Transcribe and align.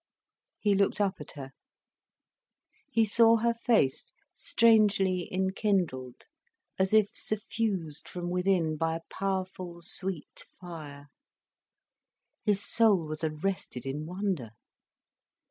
He 0.57 0.73
looked 0.73 0.99
up 0.99 1.17
at 1.19 1.33
her. 1.33 1.51
He 2.89 3.05
saw 3.05 3.35
her 3.37 3.53
face 3.53 4.13
strangely 4.33 5.29
enkindled, 5.31 6.23
as 6.79 6.91
if 6.91 7.11
suffused 7.15 8.09
from 8.09 8.31
within 8.31 8.77
by 8.77 8.95
a 8.95 9.01
powerful 9.11 9.79
sweet 9.83 10.43
fire. 10.59 11.09
His 12.43 12.67
soul 12.67 13.05
was 13.05 13.23
arrested 13.23 13.85
in 13.85 14.07
wonder. 14.07 14.49